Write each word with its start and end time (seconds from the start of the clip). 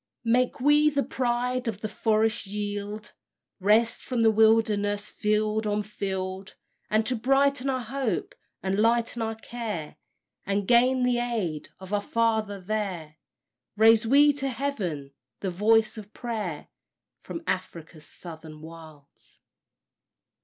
"Make 0.25 0.59
we 0.59 0.89
the 0.89 1.03
pride 1.03 1.67
of 1.67 1.81
the 1.81 1.87
forest 1.87 2.47
yield; 2.47 3.11
Wrest 3.59 4.03
from 4.03 4.21
the 4.21 4.31
wilderness 4.31 5.11
field 5.11 5.67
on 5.67 5.83
field; 5.83 6.55
And 6.89 7.05
to 7.05 7.15
brighten 7.15 7.69
our 7.69 7.81
hope, 7.81 8.33
and 8.63 8.79
lighten 8.79 9.21
our 9.21 9.35
care, 9.35 9.97
And 10.43 10.67
gain 10.67 11.03
the 11.03 11.19
aid 11.19 11.69
of 11.79 11.93
our 11.93 12.01
Father 12.01 12.59
there, 12.59 13.17
Raise 13.77 14.07
we 14.07 14.33
to 14.37 14.49
heaven 14.49 15.11
the 15.41 15.51
voice 15.51 15.99
of 15.99 16.13
prayer 16.15 16.69
From 17.19 17.43
Afric's 17.45 18.07
Southern 18.07 18.63
Wilds." 18.63 19.37